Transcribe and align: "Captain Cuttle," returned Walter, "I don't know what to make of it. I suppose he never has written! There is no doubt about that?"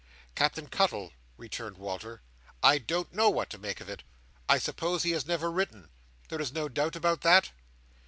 "Captain 0.33 0.65
Cuttle," 0.65 1.11
returned 1.37 1.77
Walter, 1.77 2.23
"I 2.63 2.79
don't 2.79 3.13
know 3.13 3.29
what 3.29 3.51
to 3.51 3.59
make 3.59 3.79
of 3.79 3.87
it. 3.87 4.01
I 4.49 4.57
suppose 4.57 5.03
he 5.03 5.11
never 5.27 5.49
has 5.49 5.55
written! 5.55 5.91
There 6.29 6.41
is 6.41 6.51
no 6.53 6.67
doubt 6.67 6.95
about 6.95 7.21
that?" 7.21 7.51